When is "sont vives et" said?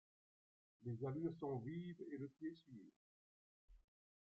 1.35-2.17